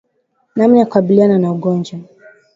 Namna 0.55 0.79
ya 0.79 0.85
kukabiliana 0.85 1.37
na 1.39 1.51
ugonjwa 1.51 1.99